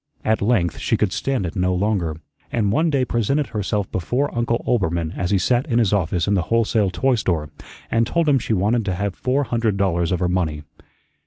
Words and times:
At 0.25 0.41
length 0.41 0.79
she 0.79 0.97
could 0.97 1.13
stand 1.13 1.45
it 1.45 1.55
no 1.55 1.75
longer, 1.75 2.17
and 2.51 2.71
one 2.71 2.89
day 2.89 3.05
presented 3.05 3.45
herself 3.49 3.91
before 3.91 4.35
Uncle 4.35 4.63
Oelbermann 4.67 5.11
as 5.15 5.29
he 5.29 5.37
sat 5.37 5.67
in 5.67 5.77
his 5.77 5.93
office 5.93 6.27
in 6.27 6.33
the 6.33 6.41
wholesale 6.49 6.89
toy 6.89 7.13
store, 7.13 7.51
and 7.91 8.07
told 8.07 8.27
him 8.27 8.39
she 8.39 8.53
wanted 8.53 8.83
to 8.85 8.95
have 8.95 9.13
four 9.13 9.43
hundred 9.43 9.77
dollars 9.77 10.11
of 10.11 10.19
her 10.19 10.27
money. 10.27 10.63